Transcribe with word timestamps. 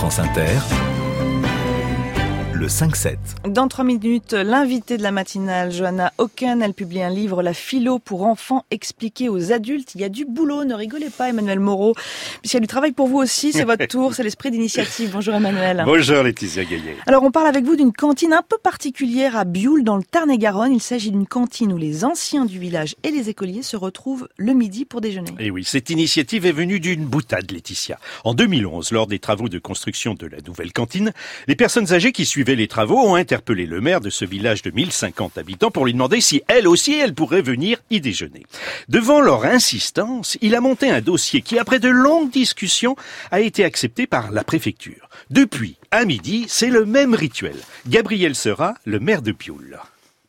France 0.00 0.18
Inter, 0.18 0.89
le 2.60 2.66
5-7. 2.66 3.16
Dans 3.48 3.68
trois 3.68 3.84
minutes, 3.84 4.34
l'invité 4.34 4.98
de 4.98 5.02
la 5.02 5.12
matinale, 5.12 5.72
Johanna 5.72 6.12
Hocken, 6.18 6.60
elle 6.60 6.74
publie 6.74 7.02
un 7.02 7.08
livre, 7.08 7.42
La 7.42 7.54
philo 7.54 7.98
pour 7.98 8.26
enfants, 8.26 8.66
expliqué 8.70 9.30
aux 9.30 9.50
adultes. 9.50 9.94
Il 9.94 10.02
y 10.02 10.04
a 10.04 10.10
du 10.10 10.26
boulot, 10.26 10.64
ne 10.64 10.74
rigolez 10.74 11.08
pas 11.08 11.30
Emmanuel 11.30 11.58
Moreau, 11.58 11.94
puisqu'il 12.42 12.56
y 12.56 12.58
a 12.58 12.60
du 12.60 12.66
travail 12.66 12.92
pour 12.92 13.08
vous 13.08 13.16
aussi, 13.16 13.52
c'est 13.52 13.64
votre 13.64 13.86
tour, 13.86 14.12
c'est 14.12 14.22
l'esprit 14.22 14.50
d'initiative. 14.50 15.10
Bonjour 15.10 15.34
Emmanuel. 15.34 15.84
Bonjour 15.86 16.22
Laetitia 16.22 16.66
Gaillet. 16.66 16.96
Alors 17.06 17.22
on 17.22 17.30
parle 17.30 17.46
avec 17.46 17.64
vous 17.64 17.76
d'une 17.76 17.94
cantine 17.94 18.34
un 18.34 18.42
peu 18.46 18.58
particulière 18.58 19.38
à 19.38 19.46
Bioul 19.46 19.82
dans 19.82 19.96
le 19.96 20.04
Tarn-et-Garonne. 20.04 20.74
Il 20.74 20.82
s'agit 20.82 21.12
d'une 21.12 21.26
cantine 21.26 21.72
où 21.72 21.78
les 21.78 22.04
anciens 22.04 22.44
du 22.44 22.58
village 22.58 22.94
et 23.04 23.10
les 23.10 23.30
écoliers 23.30 23.62
se 23.62 23.78
retrouvent 23.78 24.28
le 24.36 24.52
midi 24.52 24.84
pour 24.84 25.00
déjeuner. 25.00 25.30
Et 25.38 25.50
oui, 25.50 25.64
cette 25.64 25.88
initiative 25.88 26.44
est 26.44 26.52
venue 26.52 26.78
d'une 26.78 27.06
boutade 27.06 27.50
Laetitia. 27.50 27.98
En 28.24 28.34
2011, 28.34 28.92
lors 28.92 29.06
des 29.06 29.18
travaux 29.18 29.48
de 29.48 29.58
construction 29.58 30.12
de 30.12 30.26
la 30.26 30.42
nouvelle 30.46 30.74
cantine, 30.74 31.14
les 31.48 31.56
personnes 31.56 31.94
âgées 31.94 32.12
qui 32.12 32.26
suivaient 32.26 32.50
les 32.60 32.68
travaux 32.68 32.98
ont 32.98 33.14
interpellé 33.14 33.64
le 33.64 33.80
maire 33.80 34.02
de 34.02 34.10
ce 34.10 34.26
village 34.26 34.60
de 34.60 34.70
1050 34.70 35.38
habitants 35.38 35.70
pour 35.70 35.86
lui 35.86 35.94
demander 35.94 36.20
si 36.20 36.42
elle 36.46 36.68
aussi 36.68 36.92
elle 36.92 37.14
pourrait 37.14 37.40
venir 37.40 37.78
y 37.88 38.02
déjeuner. 38.02 38.44
Devant 38.90 39.22
leur 39.22 39.46
insistance, 39.46 40.36
il 40.42 40.54
a 40.54 40.60
monté 40.60 40.90
un 40.90 41.00
dossier 41.00 41.40
qui, 41.40 41.58
après 41.58 41.78
de 41.78 41.88
longues 41.88 42.30
discussions, 42.30 42.96
a 43.30 43.40
été 43.40 43.64
accepté 43.64 44.06
par 44.06 44.30
la 44.30 44.44
préfecture. 44.44 45.08
Depuis, 45.30 45.76
à 45.90 46.04
midi, 46.04 46.44
c'est 46.48 46.68
le 46.68 46.84
même 46.84 47.14
rituel. 47.14 47.56
Gabriel 47.88 48.34
Sera, 48.34 48.74
le 48.84 49.00
maire 49.00 49.22
de 49.22 49.32
Pioul. 49.32 49.78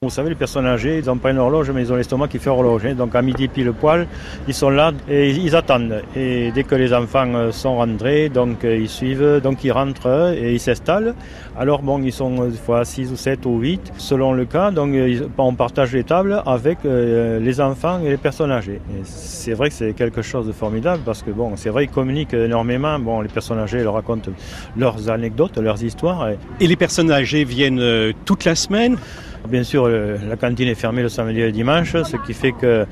Vous 0.04 0.10
savez, 0.10 0.30
les 0.30 0.36
personnes 0.36 0.66
âgées, 0.66 0.98
ils 0.98 1.06
n'ont 1.06 1.20
pas 1.20 1.30
une 1.30 1.38
horloge, 1.38 1.70
mais 1.70 1.84
ils 1.84 1.94
ont 1.94 1.96
l'estomac 1.96 2.28
qui 2.30 2.40
fait 2.40 2.50
horloge. 2.50 2.88
hein. 2.88 2.96
Donc 2.96 3.14
à 3.14 3.22
midi 3.22 3.48
pile 3.48 3.72
poil, 3.72 4.08
ils 4.48 4.54
sont 4.56 4.72
là 4.72 4.94
et 5.08 5.30
ils 5.30 5.56
attendent. 5.56 6.02
Et 6.16 6.52
dès 6.56 6.64
que 6.64 6.74
les 6.74 6.92
enfants 6.92 7.32
euh, 7.36 7.52
sont 7.52 7.76
rentrés, 7.76 8.30
donc 8.30 8.66
euh, 8.66 8.78
ils 8.78 8.90
suivent, 8.90 9.42
donc 9.44 9.64
ils 9.64 9.72
rentrent 9.72 10.08
euh, 10.08 10.34
et 10.34 10.54
ils 10.54 10.60
s'installent. 10.60 11.14
Alors 11.56 11.84
bon, 11.84 12.02
ils 12.02 12.12
sont 12.12 12.48
des 12.48 12.58
fois 12.58 12.84
6 12.84 13.12
ou 13.12 13.16
7 13.16 13.46
ou 13.46 13.60
8, 13.60 13.94
selon 13.98 14.34
le 14.34 14.46
cas. 14.46 14.72
Donc 14.72 14.92
on 15.38 15.54
partage 15.54 15.94
les 15.94 16.04
tables 16.04 16.42
avec 16.48 16.80
les 16.84 17.62
enfants 17.62 18.00
et 18.04 18.10
les 18.10 18.18
personnes 18.18 18.52
âgées. 18.52 18.82
C'est 19.04 19.54
vrai 19.54 19.70
que 19.70 19.76
c'est 19.76 19.94
quelque 19.94 20.24
chose 20.24 20.48
de 20.48 20.52
formidable 20.52 21.04
parce 21.06 21.22
que 21.22 21.30
bon, 21.30 21.52
c'est 21.58 21.70
vrai, 21.70 21.84
ils 21.84 21.92
communiquent 21.92 22.34
énormément. 22.34 22.98
Bon, 22.98 23.22
les 23.22 23.30
personnes 23.30 23.60
âgées 23.60 23.84
leur 23.84 23.94
racontent 23.94 24.32
leurs 24.76 25.12
anecdotes, 25.12 25.60
leurs 25.60 25.84
histoires. 25.84 26.30
Et 26.60 26.66
les 26.66 26.76
personnes 26.76 27.12
âgées 27.12 27.44
viennent 27.44 28.14
toute 28.26 28.46
la 28.46 28.56
semaine? 28.56 28.98
Bien 29.50 29.64
sûr, 29.64 29.88
le- 29.88 30.18
la 30.30 30.38
cantine 30.38 30.68
est 30.68 30.76
fermée 30.76 31.02
le 31.02 31.10
samedi 31.10 31.40
et 31.42 31.46
le 31.48 31.52
dimanche, 31.52 31.94
ce 32.04 32.16
qui 32.26 32.34
fait 32.34 32.52
que 32.54 32.86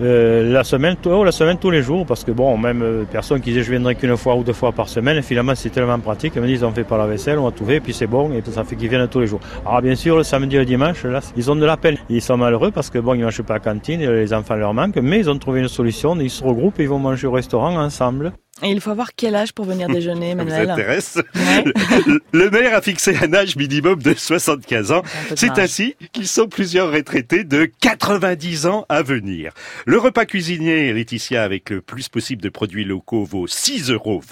euh, 0.00 0.52
la 0.52 0.62
semaine, 0.62 0.94
oh, 1.06 1.24
la 1.24 1.32
semaine 1.32 1.58
tous 1.58 1.70
les 1.70 1.82
jours, 1.82 2.06
parce 2.06 2.22
que 2.22 2.30
bon, 2.30 2.56
même 2.56 2.82
euh, 2.82 3.02
personne 3.10 3.40
qui 3.40 3.50
disait 3.50 3.64
je 3.64 3.70
viendrai 3.72 3.96
qu'une 3.96 4.16
fois 4.16 4.36
ou 4.36 4.44
deux 4.44 4.52
fois 4.52 4.70
par 4.70 4.88
semaine, 4.88 5.20
finalement 5.22 5.54
c'est 5.56 5.70
tellement 5.70 5.98
pratique, 5.98 6.34
ils 6.36 6.40
me 6.42 6.46
disent 6.46 6.62
on 6.62 6.70
fait 6.70 6.84
pas 6.84 6.96
la 6.96 7.06
vaisselle, 7.06 7.38
on 7.38 7.44
va 7.46 7.50
tout 7.50 7.64
faire, 7.64 7.80
puis 7.82 7.92
c'est 7.92 8.06
bon, 8.06 8.30
et 8.32 8.42
ça 8.48 8.62
fait 8.62 8.76
qu'ils 8.76 8.88
viennent 8.88 9.08
tous 9.08 9.18
les 9.20 9.26
jours. 9.26 9.40
Alors 9.66 9.82
bien 9.82 9.96
sûr, 9.96 10.16
le 10.16 10.22
samedi 10.22 10.54
et 10.54 10.60
le 10.60 10.64
dimanche, 10.64 11.02
là, 11.04 11.18
ils 11.36 11.50
ont 11.50 11.56
de 11.56 11.66
la 11.66 11.76
peine. 11.76 11.96
Ils 12.08 12.22
sont 12.22 12.36
malheureux 12.36 12.70
parce 12.70 12.90
que 12.90 13.00
bon, 13.00 13.14
ils 13.14 13.24
mangent 13.24 13.42
pas 13.42 13.54
à 13.54 13.56
la 13.56 13.64
cantine, 13.64 14.00
et 14.00 14.06
les 14.06 14.32
enfants 14.32 14.54
leur 14.54 14.72
manquent, 14.72 14.96
mais 15.02 15.18
ils 15.18 15.28
ont 15.28 15.36
trouvé 15.38 15.60
une 15.60 15.68
solution, 15.68 16.16
ils 16.20 16.30
se 16.30 16.44
regroupent 16.44 16.78
et 16.78 16.84
ils 16.84 16.88
vont 16.88 17.00
manger 17.00 17.26
au 17.26 17.32
restaurant 17.32 17.76
ensemble. 17.76 18.32
Et 18.62 18.70
il 18.70 18.80
faut 18.80 18.90
avoir 18.90 19.14
quel 19.14 19.34
âge 19.34 19.52
pour 19.52 19.64
venir 19.64 19.88
déjeuner, 19.88 20.34
Ça 20.36 20.44
vous 20.44 20.52
intéresse 20.52 21.18
Ouais. 21.34 21.64
Le- 22.32 22.50
maire 22.50 22.74
a 22.74 22.82
fixé 22.82 23.16
un 23.22 23.32
âge 23.34 23.56
minimum 23.56 24.02
de 24.02 24.14
75 24.14 24.92
ans. 24.92 25.02
C'est 25.36 25.58
ainsi 25.58 25.94
qu'ils 26.12 26.26
sont 26.26 26.48
plusieurs 26.48 26.90
retraités 26.92 27.44
de 27.44 27.70
90 27.80 28.66
ans 28.66 28.86
à 28.88 29.02
venir. 29.02 29.52
Le 29.86 29.98
repas 29.98 30.24
cuisinier, 30.24 30.92
Laetitia, 30.92 31.42
avec 31.44 31.70
le 31.70 31.80
plus 31.80 32.08
possible 32.08 32.42
de 32.42 32.48
produits 32.48 32.84
locaux, 32.84 33.24
vaut 33.24 33.46
6,20 33.46 33.92
euros. 33.92 34.22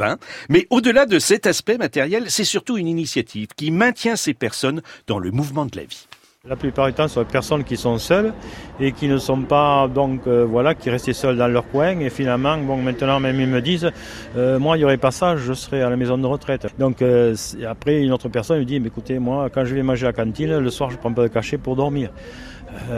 Mais 0.48 0.66
au-delà 0.70 1.06
de 1.06 1.18
cet 1.18 1.46
aspect 1.46 1.78
matériel, 1.78 2.24
c'est 2.28 2.44
surtout 2.44 2.78
une 2.78 2.88
initiative 2.88 3.48
qui 3.56 3.70
maintient 3.70 4.16
ces 4.16 4.34
personnes 4.34 4.82
dans 5.06 5.18
le 5.18 5.30
mouvement 5.30 5.66
de 5.66 5.76
la 5.76 5.84
vie. 5.84 6.06
La 6.48 6.54
plupart 6.54 6.86
du 6.86 6.92
temps, 6.92 7.08
ce 7.08 7.14
sont 7.14 7.22
des 7.22 7.26
personnes 7.26 7.64
qui 7.64 7.76
sont 7.76 7.98
seules 7.98 8.32
et 8.78 8.92
qui 8.92 9.08
ne 9.08 9.18
sont 9.18 9.42
pas, 9.42 9.88
donc, 9.88 10.20
euh, 10.28 10.46
voilà, 10.48 10.76
qui 10.76 10.90
restaient 10.90 11.12
seules 11.12 11.36
dans 11.36 11.48
leur 11.48 11.66
coin. 11.68 11.98
Et 11.98 12.08
finalement, 12.08 12.56
bon, 12.56 12.76
maintenant, 12.76 13.18
même 13.18 13.40
ils 13.40 13.48
me 13.48 13.60
disent, 13.60 13.90
euh, 14.36 14.56
moi, 14.60 14.76
il 14.76 14.80
n'y 14.80 14.84
aurait 14.84 14.96
pas 14.96 15.10
ça, 15.10 15.36
je 15.36 15.52
serais 15.54 15.82
à 15.82 15.90
la 15.90 15.96
maison 15.96 16.16
de 16.16 16.26
retraite. 16.26 16.68
Donc, 16.78 17.02
euh, 17.02 17.34
après, 17.68 18.00
une 18.00 18.12
autre 18.12 18.28
personne 18.28 18.60
me 18.60 18.64
dit, 18.64 18.78
mais 18.78 18.86
écoutez, 18.86 19.18
moi, 19.18 19.50
quand 19.52 19.64
je 19.64 19.74
vais 19.74 19.82
manger 19.82 20.06
à 20.06 20.10
la 20.10 20.12
cantine, 20.12 20.58
le 20.58 20.70
soir, 20.70 20.90
je 20.90 20.96
prends 20.98 21.12
pas 21.12 21.22
de 21.22 21.28
cachet 21.28 21.58
pour 21.58 21.74
dormir. 21.74 22.10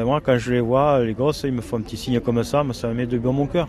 Moi, 0.05 0.21
quand 0.23 0.37
je 0.37 0.53
les 0.53 0.61
vois, 0.61 1.05
les 1.05 1.15
gosses, 1.15 1.45
ils 1.45 1.53
me 1.53 1.61
font 1.61 1.77
un 1.77 1.83
petit 1.83 1.97
signe 1.97 2.21
comme 2.21 2.43
ça, 2.43 2.65
mais 2.65 2.75
ça 2.75 2.89
me 2.89 2.95
met 2.95 3.07
de 3.07 3.17
bon 3.17 3.33
mon 3.33 3.47
cœur. 3.47 3.69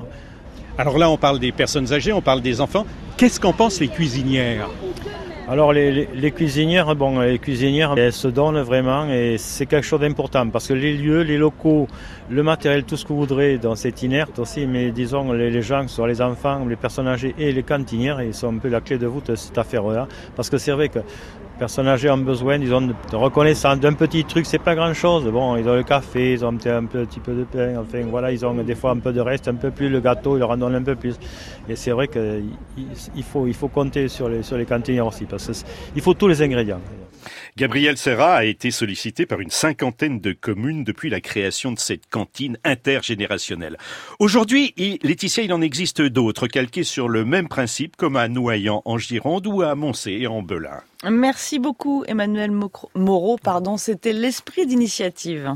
Alors 0.77 0.97
là, 0.97 1.09
on 1.09 1.17
parle 1.17 1.39
des 1.39 1.51
personnes 1.51 1.93
âgées, 1.93 2.11
on 2.11 2.21
parle 2.21 2.41
des 2.41 2.61
enfants. 2.61 2.85
Qu'est-ce 3.15 3.39
qu'en 3.39 3.53
pensent 3.53 3.79
les 3.79 3.89
cuisinières? 3.89 4.69
Alors 5.51 5.73
les, 5.73 6.31
cuisinières, 6.31 6.95
bon, 6.95 7.21
les 7.21 7.39
cuisinières, 7.39 7.95
elles 7.97 8.13
se 8.13 8.27
donnent 8.27 8.61
vraiment 8.61 9.09
et 9.09 9.39
c'est 9.39 9.65
quelque 9.65 9.83
chose 9.83 9.99
d'important 9.99 10.47
parce 10.47 10.67
que 10.67 10.75
les 10.75 10.95
lieux, 10.95 11.21
les 11.21 11.39
locaux, 11.39 11.87
le 12.29 12.43
matériel, 12.43 12.83
tout 12.83 12.95
ce 12.95 13.03
que 13.03 13.13
vous 13.13 13.21
voudrez, 13.21 13.57
donc 13.57 13.79
c'est 13.79 14.03
inerte 14.03 14.37
aussi, 14.37 14.67
mais 14.67 14.91
disons 14.91 15.33
les, 15.33 15.61
gens, 15.63 15.87
soit 15.87 16.07
les 16.07 16.21
enfants, 16.21 16.63
les 16.69 16.75
personnes 16.75 17.07
âgées 17.07 17.33
et 17.39 17.51
les 17.51 17.63
cantinières, 17.63 18.21
ils 18.21 18.35
sont 18.35 18.53
un 18.53 18.59
peu 18.59 18.69
la 18.69 18.79
clé 18.79 18.99
de 18.99 19.07
voûte 19.07 19.31
de 19.31 19.35
cette 19.35 19.57
affaire-là 19.57 20.07
parce 20.35 20.51
que 20.51 20.59
c'est 20.59 20.71
vrai 20.71 20.89
que 20.89 20.99
personnes 21.59 21.87
âgées 21.87 22.09
ont 22.09 22.17
besoin, 22.17 22.57
disons, 22.57 22.81
de 22.81 22.93
de 23.11 23.15
reconnaissance 23.15 23.79
d'un 23.79 23.93
petit 23.93 24.23
truc, 24.23 24.45
c'est 24.45 24.59
pas 24.59 24.75
grand-chose. 24.75 25.25
Bon, 25.25 25.57
ils 25.57 25.67
ont 25.67 25.75
le 25.75 25.83
café, 25.83 26.33
ils 26.33 26.45
ont 26.45 26.49
un 26.49 26.85
petit, 26.85 27.19
peu 27.19 27.33
de 27.33 27.43
pain, 27.43 27.75
enfin 27.77 28.03
voilà, 28.09 28.31
ils 28.31 28.45
ont 28.45 28.53
des 28.53 28.75
fois 28.75 28.91
un 28.91 28.99
peu 28.99 29.11
de 29.11 29.19
reste, 29.19 29.47
un 29.47 29.55
peu 29.55 29.71
plus 29.71 29.89
le 29.89 29.99
gâteau, 29.99 30.37
ils 30.37 30.39
leur 30.39 30.51
en 30.51 30.57
donnent 30.57 30.75
un 30.75 30.83
peu 30.83 30.95
plus. 30.95 31.15
Et 31.67 31.75
c'est 31.75 31.91
vrai 31.91 32.07
qu'il 32.07 32.45
il 33.15 33.23
faut, 33.23 33.45
il 33.47 33.53
faut 33.53 33.67
compter 33.67 34.07
sur 34.07 34.29
les, 34.29 34.41
sur 34.43 34.57
les 34.57 34.65
cantinières 34.65 35.07
aussi, 35.07 35.25
parce 35.25 35.63
qu'il 35.93 36.01
faut 36.01 36.13
tous 36.13 36.27
les 36.27 36.41
ingrédients. 36.41 36.81
Gabriel 37.57 37.97
Serra 37.97 38.35
a 38.35 38.45
été 38.45 38.71
sollicité 38.71 39.25
par 39.25 39.41
une 39.41 39.49
cinquantaine 39.49 40.21
de 40.21 40.31
communes 40.31 40.83
depuis 40.83 41.09
la 41.09 41.19
création 41.19 41.71
de 41.73 41.79
cette 41.79 42.07
cantine 42.09 42.57
intergénérationnelle. 42.63 43.77
Aujourd'hui, 44.19 44.73
Laetitia, 45.03 45.43
il 45.43 45.51
en 45.51 45.61
existe 45.61 46.01
d'autres 46.01 46.47
calquées 46.47 46.85
sur 46.85 47.09
le 47.09 47.25
même 47.25 47.49
principe, 47.49 47.97
comme 47.97 48.15
à 48.15 48.27
Noyant 48.27 48.81
en 48.85 48.97
Gironde 48.97 49.47
ou 49.47 49.61
à 49.61 49.75
Moncé 49.75 50.25
en 50.27 50.41
Belin. 50.41 50.81
Merci 51.07 51.59
beaucoup 51.59 52.03
Emmanuel 52.07 52.51
Moreau, 52.93 53.37
pardon, 53.37 53.77
c'était 53.77 54.11
l'esprit 54.11 54.67
d'initiative. 54.67 55.55